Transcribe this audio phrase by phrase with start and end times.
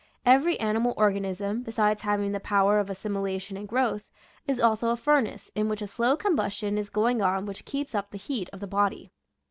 [0.25, 4.09] Every animal organism, besides having the power of as similation and growth,
[4.47, 8.09] is also a furnace in which a slow combustion is going on which keeps up
[8.09, 9.11] the heat of the body.